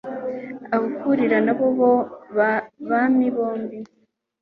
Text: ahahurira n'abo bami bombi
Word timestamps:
ahahurira 0.75 1.37
n'abo 1.45 1.67
bami 2.89 3.27
bombi 3.35 3.77